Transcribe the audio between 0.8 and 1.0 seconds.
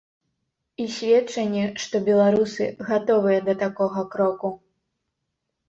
І